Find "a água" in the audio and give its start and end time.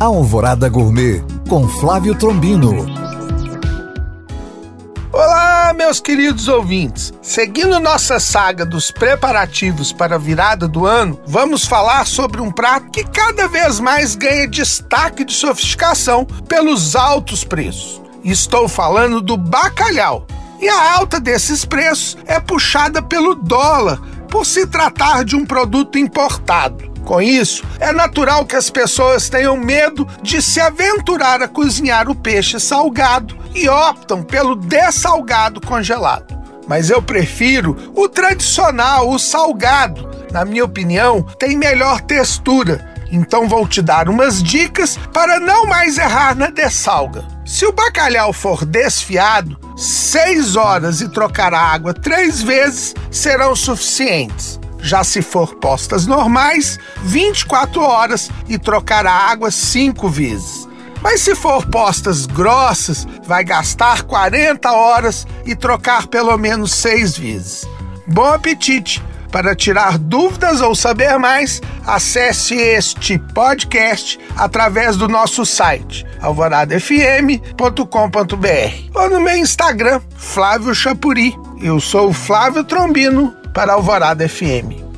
51.52-51.92, 59.06-59.50